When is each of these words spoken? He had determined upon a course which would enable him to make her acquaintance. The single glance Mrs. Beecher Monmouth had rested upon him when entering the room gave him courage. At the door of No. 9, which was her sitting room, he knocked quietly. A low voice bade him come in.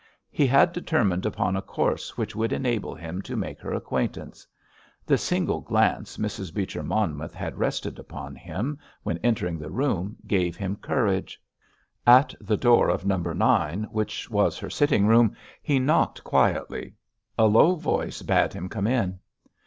He 0.31 0.47
had 0.47 0.73
determined 0.73 1.27
upon 1.27 1.55
a 1.55 1.61
course 1.61 2.17
which 2.17 2.35
would 2.35 2.51
enable 2.51 2.95
him 2.95 3.21
to 3.21 3.35
make 3.35 3.59
her 3.59 3.71
acquaintance. 3.71 4.47
The 5.05 5.15
single 5.15 5.61
glance 5.61 6.17
Mrs. 6.17 6.51
Beecher 6.51 6.81
Monmouth 6.81 7.35
had 7.35 7.59
rested 7.59 7.99
upon 7.99 8.33
him 8.35 8.79
when 9.03 9.19
entering 9.19 9.59
the 9.59 9.69
room 9.69 10.15
gave 10.25 10.55
him 10.55 10.75
courage. 10.77 11.39
At 12.07 12.33
the 12.41 12.57
door 12.57 12.89
of 12.89 13.05
No. 13.05 13.17
9, 13.17 13.83
which 13.91 14.27
was 14.31 14.57
her 14.57 14.71
sitting 14.71 15.05
room, 15.05 15.35
he 15.61 15.77
knocked 15.77 16.23
quietly. 16.23 16.95
A 17.37 17.45
low 17.45 17.75
voice 17.75 18.23
bade 18.23 18.53
him 18.53 18.69
come 18.69 18.87
in. 18.87 19.19